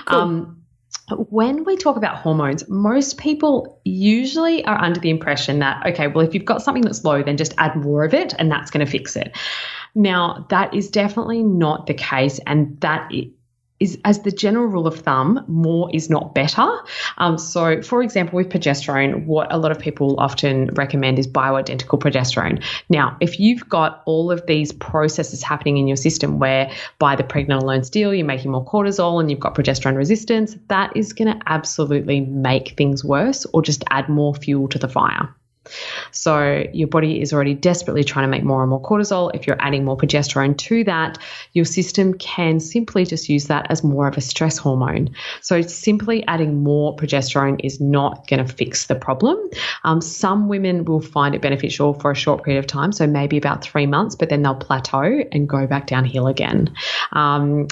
[0.07, 0.19] Cool.
[0.19, 0.60] um,
[1.17, 6.27] when we talk about hormones, most people usually are under the impression that, okay, well,
[6.27, 8.85] if you've got something that's low, then just add more of it and that's going
[8.85, 9.37] to fix it.
[9.95, 13.11] Now, that is definitely not the case, and that
[13.81, 16.69] is as the general rule of thumb, more is not better.
[17.19, 21.99] Um, so, for example, with progesterone, what a lot of people often recommend is bioidentical
[21.99, 22.63] progesterone.
[22.91, 27.25] Now, if you've got all of these processes happening in your system where by the
[27.25, 31.43] pregnenolone steal, you're making more cortisol and you've got progesterone resistance, that is going to
[31.47, 35.35] absolutely make things worse or just add more fuel to the fire.
[36.11, 39.31] So your body is already desperately trying to make more and more cortisol.
[39.35, 41.19] If you're adding more progesterone to that,
[41.53, 45.11] your system can simply just use that as more of a stress hormone.
[45.41, 49.39] So simply adding more progesterone is not going to fix the problem.
[49.85, 53.37] Um, some women will find it beneficial for a short period of time, so maybe
[53.37, 56.75] about three months, but then they'll plateau and go back downhill again.
[57.13, 57.69] Um,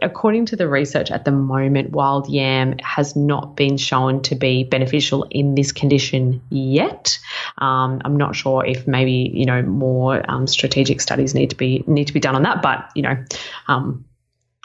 [0.00, 4.64] according to the research at the moment, wild yam has not been shown to be
[4.64, 7.18] beneficial in this condition yet.
[7.58, 11.84] Um, I'm not sure if maybe you know more um, strategic studies need to be
[11.86, 13.24] need to be done on that, but you know.
[13.68, 14.04] Um,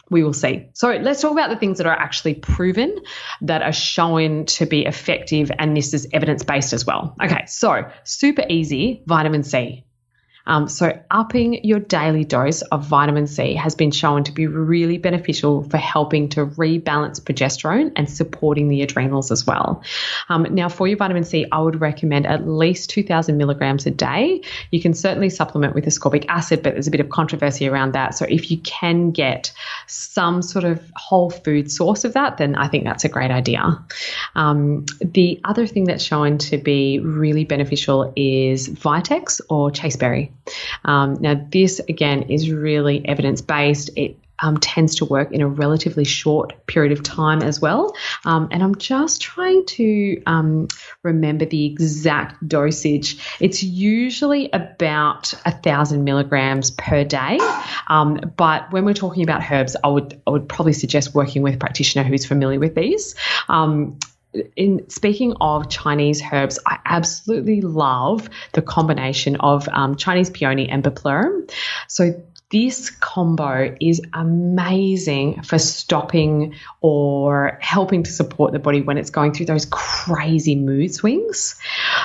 [0.10, 0.70] we will see.
[0.72, 2.98] So let's talk about the things that are actually proven
[3.42, 7.14] that are shown to be effective, and this is evidence based as well.
[7.22, 9.84] Okay, so super easy vitamin C.
[10.48, 14.98] Um, so, upping your daily dose of vitamin C has been shown to be really
[14.98, 19.84] beneficial for helping to rebalance progesterone and supporting the adrenals as well.
[20.30, 24.42] Um, now, for your vitamin C, I would recommend at least 2,000 milligrams a day.
[24.72, 28.16] You can certainly supplement with ascorbic acid, but there's a bit of controversy around that.
[28.16, 29.52] So, if you can get
[29.86, 33.84] some sort of whole food source of that, then I think that's a great idea.
[34.34, 40.32] Um, the other thing that's shown to be really beneficial is Vitex or chasteberry.
[40.86, 43.90] Um, now, this again is really evidence based.
[43.96, 47.96] It um, tends to work in a relatively short period of time as well.
[48.26, 50.68] Um, and I'm just trying to um,
[51.04, 53.18] remember the exact dosage.
[53.40, 57.40] It's usually about a thousand milligrams per day.
[57.88, 61.56] Um, but when we're talking about herbs, I would I would probably suggest working with
[61.56, 63.16] a practitioner who's familiar with these.
[64.56, 70.84] In speaking of Chinese herbs, I absolutely love the combination of um, Chinese peony and
[70.84, 71.50] bupleurum.
[71.88, 79.10] So this combo is amazing for stopping or helping to support the body when it's
[79.10, 81.60] going through those crazy mood swings.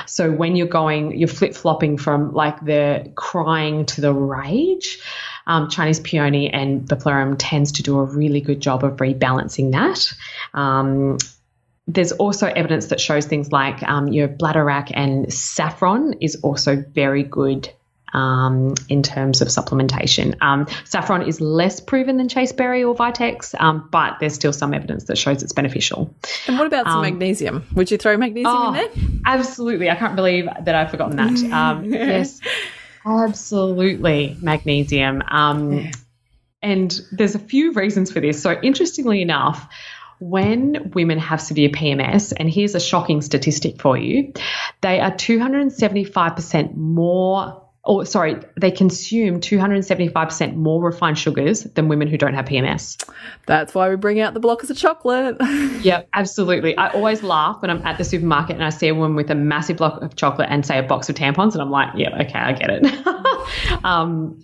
[0.05, 4.99] So when you're going, you're flip flopping from like the crying to the rage.
[5.47, 10.11] Um, Chinese peony and bupleurum tends to do a really good job of rebalancing that.
[10.53, 11.17] Um,
[11.87, 17.23] there's also evidence that shows things like um, your bladderwrack and saffron is also very
[17.23, 17.69] good
[18.13, 20.35] um, in terms of supplementation.
[20.39, 25.05] Um, saffron is less proven than chasteberry or vitex, um, but there's still some evidence
[25.05, 26.13] that shows it's beneficial.
[26.47, 27.65] And what about some Um, magnesium?
[27.73, 28.89] Would you throw magnesium Oh, in there?
[29.25, 29.89] absolutely.
[29.89, 31.51] I can't believe that I've forgotten that.
[31.51, 32.39] Um, yes,
[33.05, 34.37] absolutely.
[34.41, 35.23] Magnesium.
[35.27, 35.89] Um,
[36.61, 38.41] and there's a few reasons for this.
[38.41, 39.67] So, interestingly enough,
[40.29, 44.33] when women have severe PMS, and here's a shocking statistic for you,
[44.81, 47.61] they are 275% more.
[47.85, 53.03] Or sorry, they consume 275% more refined sugars than women who don't have PMS.
[53.45, 55.35] That's why we bring out the blockers of chocolate.
[55.83, 56.77] Yeah, absolutely.
[56.77, 59.35] I always laugh when I'm at the supermarket and I see a woman with a
[59.35, 62.39] massive block of chocolate and say a box of tampons, and I'm like, yeah, okay,
[62.39, 63.83] I get it.
[63.83, 64.41] um,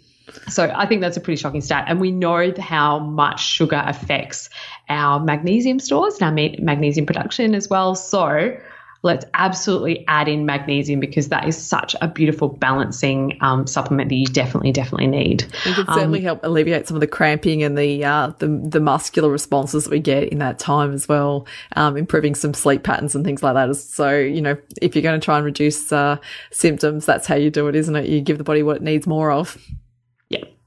[0.48, 4.50] so I think that's a pretty shocking stat, and we know how much sugar affects
[4.90, 7.96] our magnesium stores and our magnesium production as well.
[7.96, 8.58] So
[9.02, 14.16] let's absolutely add in magnesium because that is such a beautiful balancing um, supplement that
[14.16, 15.44] you definitely, definitely need.
[15.66, 19.30] It can certainly help alleviate some of the cramping and the uh, the, the muscular
[19.30, 23.24] responses that we get in that time as well, um, improving some sleep patterns and
[23.24, 23.74] things like that.
[23.76, 26.18] So, you know, if you're going to try and reduce uh,
[26.52, 28.10] symptoms, that's how you do it, isn't it?
[28.10, 29.58] You give the body what it needs more of.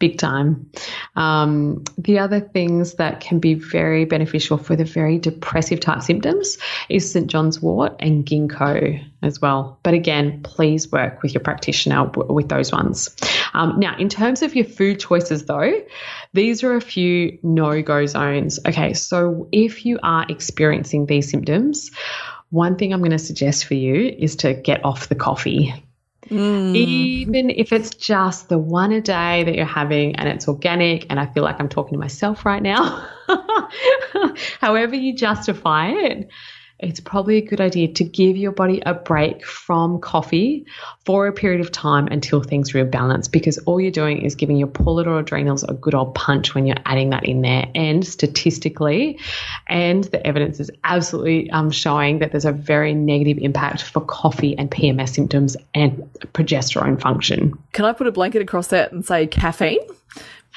[0.03, 0.69] Big time.
[1.15, 6.59] Um, the other things that can be very beneficial for the very depressive type symptoms
[6.89, 7.29] is St.
[7.29, 9.79] John's wort and ginkgo as well.
[9.85, 13.15] But again, please work with your practitioner with those ones.
[13.55, 15.73] Um, now, in terms of your food choices, though,
[16.33, 18.59] these are a few no go zones.
[18.67, 21.93] Okay, so if you are experiencing these symptoms,
[22.51, 25.73] one thing I'm going to suggest for you is to get off the coffee
[26.31, 26.77] Mm.
[26.77, 31.19] even if it's just the one a day that you're having and it's organic, and
[31.19, 33.07] I feel like I'm talking to myself right now,
[34.61, 36.29] however you justify it,
[36.83, 40.67] it's probably a good idea to give your body a break from coffee
[41.05, 44.71] for a period of time until things rebalance because all you're doing is giving your
[44.81, 47.67] little adrenals a good old punch when you're adding that in there.
[47.75, 49.19] And statistically,
[49.69, 54.59] and the evidence is absolutely um, showing that there's a very negative impact for coffee
[54.59, 55.97] and PMS symptoms and
[56.35, 57.57] progesterone function.
[57.73, 59.79] Can I put a blanket across that and say caffeine?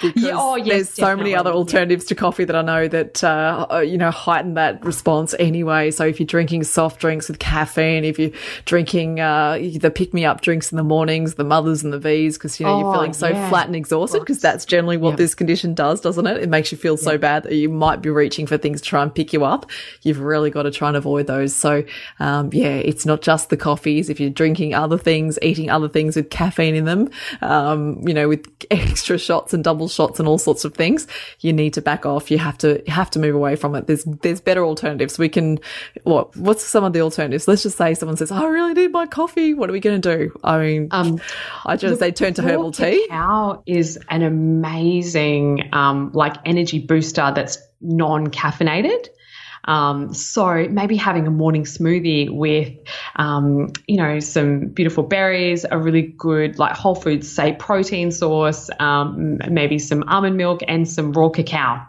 [0.01, 3.23] Because Yeah, oh, yes, there's so many other alternatives to coffee that I know that
[3.23, 5.91] uh, uh, you know heighten that response anyway.
[5.91, 8.31] So if you're drinking soft drinks with caffeine, if you're
[8.65, 12.37] drinking uh, the pick me up drinks in the mornings, the mothers and the V's,
[12.37, 13.49] because you know you're Oh, feeling so yeah.
[13.49, 15.15] flat and exhausted, because that's generally what Yeah.
[15.17, 16.43] this condition does, doesn't it?
[16.43, 19.01] It makes you feel so bad that you might be reaching for things to try
[19.01, 19.69] and pick you up.
[20.01, 21.55] You've really got to try and avoid those.
[21.55, 21.83] So
[22.19, 24.09] um, yeah, it's not just the coffees.
[24.09, 27.09] If you're drinking other things, eating other things with caffeine in them,
[27.41, 31.07] um, you know, with extra shots and double shots and all sorts of things,
[31.39, 32.29] you need to back off.
[32.31, 33.87] You have to you have to move away from it.
[33.87, 35.17] There's there's better alternatives.
[35.17, 35.59] We can
[36.03, 37.47] what what's some of the alternatives?
[37.47, 40.17] Let's just say someone says, "I really need my coffee." What are we going to
[40.17, 40.39] do?
[40.43, 41.19] I mean, Um,
[41.65, 43.05] I just say turn to herbal tea.
[43.07, 49.07] Cacao is an amazing, um, like energy booster that's non-caffeinated.
[49.65, 52.73] Um, so maybe having a morning smoothie with,
[53.15, 58.69] um, you know, some beautiful berries, a really good like whole foods, say protein source,
[58.79, 61.85] um, maybe some almond milk and some raw cacao.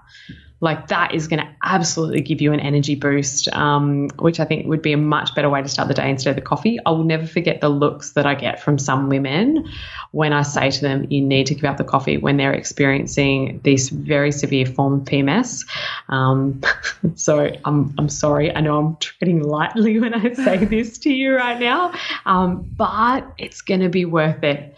[0.61, 4.67] Like that is going to absolutely give you an energy boost, um, which I think
[4.67, 6.79] would be a much better way to start the day instead of the coffee.
[6.87, 9.69] I will never forget the looks that I get from some women
[10.13, 13.61] when I say to them, you need to give up the coffee when they're experiencing
[13.65, 15.67] this very severe form of PMS.
[16.09, 16.63] Um,
[17.17, 18.55] so I'm, I'm sorry.
[18.55, 21.93] I know I'm treading lightly when I say this to you right now,
[22.25, 24.75] um, but it's going to be worth it.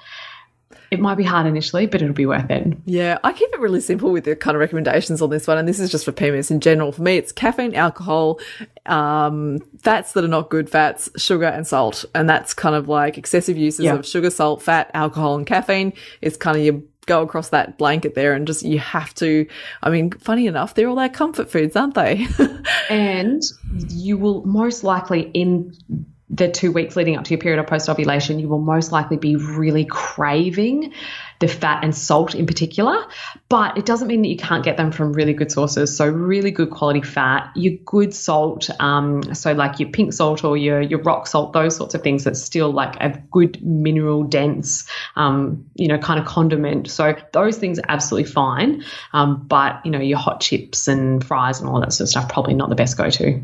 [0.90, 2.77] It might be hard initially, but it'll be worth it.
[2.87, 5.68] Yeah, I keep it really simple with the kind of recommendations on this one, and
[5.68, 6.92] this is just for PMS in general.
[6.92, 8.40] For me, it's caffeine, alcohol,
[8.87, 13.18] um, fats that are not good fats, sugar, and salt, and that's kind of like
[13.18, 13.94] excessive uses Yeah.
[13.96, 15.92] of sugar, salt, fat, alcohol, and caffeine.
[16.22, 19.46] It's kind of your go across that blanket there and just you have to
[19.83, 22.27] i mean funny enough they're all our comfort foods aren't they
[22.90, 23.40] and
[23.88, 25.74] you will most likely in
[26.31, 29.17] the two weeks leading up to your period of post ovulation, you will most likely
[29.17, 30.93] be really craving
[31.41, 33.07] the fat and salt in particular.
[33.49, 35.97] But it doesn't mean that you can't get them from really good sources.
[35.97, 40.57] So, really good quality fat, your good salt, um, so like your pink salt or
[40.57, 44.87] your, your rock salt, those sorts of things that's still like a good mineral dense,
[45.17, 46.91] um, you know, kind of condiment.
[46.91, 48.85] So, those things are absolutely fine.
[49.14, 52.29] Um, but, you know, your hot chips and fries and all that sort of stuff,
[52.29, 53.43] probably not the best go to.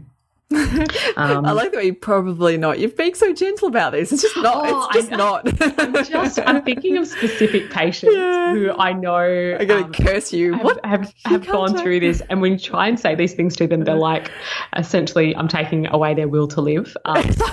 [1.17, 2.79] Um, I like the way you probably not.
[2.79, 4.13] You've been so gentle about this.
[4.13, 4.67] It's just not.
[4.67, 5.63] Oh, it's just not.
[5.81, 6.39] I'm just.
[6.41, 8.53] I'm thinking of specific patients yeah.
[8.53, 9.57] who I know.
[9.59, 10.55] I'm going to um, curse you.
[10.55, 13.57] Have, what have, have gone through this, and when you try and say these things
[13.57, 14.31] to them, they're like,
[14.77, 16.97] essentially, I'm taking away their will to live.
[17.05, 17.47] Um, so,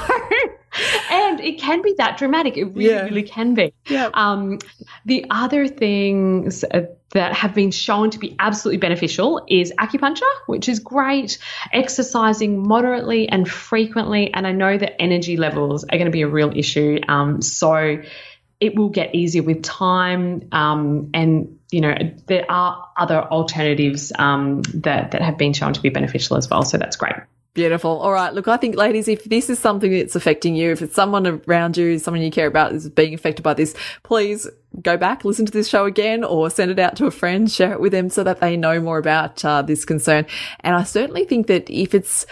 [1.09, 2.57] and it can be that dramatic.
[2.57, 3.03] It really, yeah.
[3.03, 3.73] really can be.
[3.87, 4.09] Yeah.
[4.13, 4.59] Um,
[5.05, 6.63] the other things
[7.13, 11.37] that have been shown to be absolutely beneficial is acupuncture, which is great,
[11.73, 14.33] exercising moderately and frequently.
[14.33, 16.99] And I know that energy levels are going to be a real issue.
[17.07, 18.01] Um, so
[18.59, 20.47] it will get easier with time.
[20.51, 21.95] Um, and, you know,
[22.27, 26.63] there are other alternatives um, that, that have been shown to be beneficial as well.
[26.63, 27.15] So that's great.
[27.53, 27.99] Beautiful.
[27.99, 28.33] All right.
[28.33, 31.75] Look, I think, ladies, if this is something that's affecting you, if it's someone around
[31.75, 34.47] you, someone you care about is being affected by this, please
[34.81, 37.73] go back, listen to this show again, or send it out to a friend, share
[37.73, 40.25] it with them so that they know more about uh, this concern.
[40.61, 42.25] And I certainly think that if it's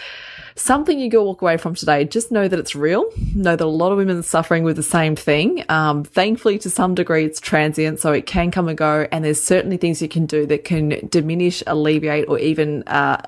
[0.54, 3.04] something you go walk away from today, just know that it's real.
[3.34, 5.66] Know that a lot of women are suffering with the same thing.
[5.68, 9.06] Um, thankfully, to some degree, it's transient, so it can come and go.
[9.12, 13.20] And there's certainly things you can do that can diminish, alleviate, or even uh,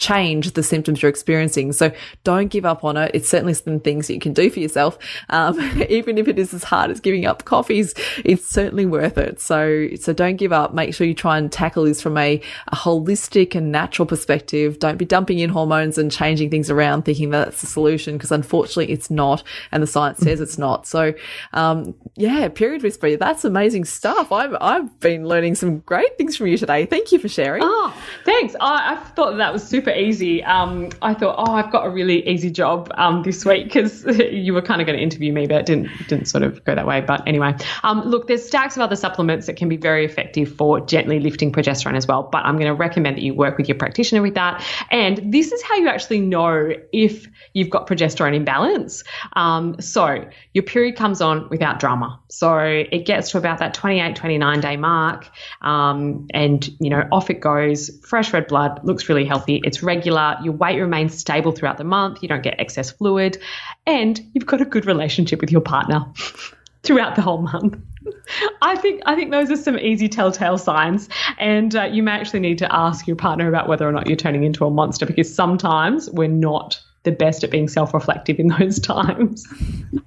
[0.00, 1.72] change the symptoms you're experiencing.
[1.72, 1.92] So
[2.24, 3.10] don't give up on it.
[3.14, 4.98] It's certainly some things that you can do for yourself.
[5.28, 7.94] Um, even if it is as hard as giving up coffees,
[8.24, 9.40] it's certainly worth it.
[9.40, 10.74] So, so don't give up.
[10.74, 14.78] Make sure you try and tackle this from a, a holistic and natural perspective.
[14.78, 18.32] Don't be dumping in hormones and changing things around thinking that that's the solution because
[18.32, 19.42] unfortunately it's not.
[19.70, 20.86] And the science says it's not.
[20.86, 21.12] So,
[21.52, 23.16] um, yeah, period whisperer.
[23.16, 24.32] That's amazing stuff.
[24.32, 26.86] I've, I've been learning some great things from you today.
[26.86, 27.62] Thank you for sharing.
[27.62, 27.94] Oh,
[28.24, 28.56] thanks.
[28.60, 30.42] I, I thought that was super super easy.
[30.44, 34.52] Um, I thought, oh, I've got a really easy job um, this week because you
[34.52, 36.86] were kind of going to interview me, but it didn't didn't sort of go that
[36.86, 37.00] way.
[37.00, 40.80] But anyway, um, look, there's stacks of other supplements that can be very effective for
[40.80, 42.22] gently lifting progesterone as well.
[42.22, 44.64] But I'm going to recommend that you work with your practitioner with that.
[44.90, 49.04] And this is how you actually know if you've got progesterone imbalance.
[49.34, 52.20] Um, so your period comes on without drama.
[52.28, 55.28] So it gets to about that 28, 29 day mark,
[55.62, 57.90] um, and you know off it goes.
[58.04, 59.60] Fresh red blood looks really healthy.
[59.64, 63.38] It's regular, your weight remains stable throughout the month, you don't get excess fluid,
[63.86, 66.04] and you've got a good relationship with your partner
[66.82, 67.78] throughout the whole month.
[68.62, 71.08] I think I think those are some easy telltale signs,
[71.38, 74.16] and uh, you may actually need to ask your partner about whether or not you're
[74.16, 78.78] turning into a monster because sometimes we're not the best at being self-reflective in those
[78.80, 79.46] times.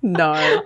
[0.02, 0.64] no.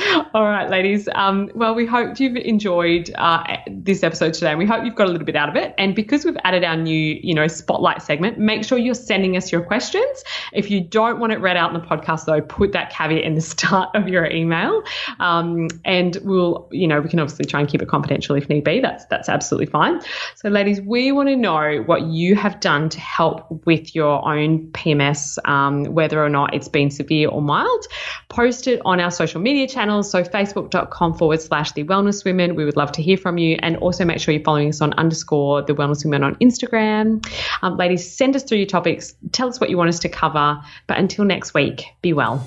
[0.34, 1.08] All right, ladies.
[1.14, 5.08] Um, well, we hope you've enjoyed uh, this episode today, and we hope you've got
[5.08, 5.74] a little bit out of it.
[5.78, 9.52] And because we've added our new, you know, spotlight segment, make sure you're sending us
[9.52, 10.24] your questions.
[10.52, 13.34] If you don't want it read out in the podcast, though, put that caveat in
[13.34, 14.82] the start of your email,
[15.18, 18.64] um, and we'll, you know, we can obviously try and keep it confidential if need
[18.64, 18.80] be.
[18.80, 20.00] That's that's absolutely fine.
[20.36, 24.68] So, ladies, we want to know what you have done to help with your own
[24.68, 27.86] PMS, um, whether or not it's been severe or mild.
[28.28, 30.10] Post it on our social media channel channels.
[30.10, 32.54] So facebook.com forward slash the wellness women.
[32.54, 33.58] We would love to hear from you.
[33.60, 37.26] And also make sure you're following us on underscore the wellness women on Instagram.
[37.62, 39.14] Um, ladies, send us through your topics.
[39.32, 40.60] Tell us what you want us to cover.
[40.86, 42.46] But until next week, be well.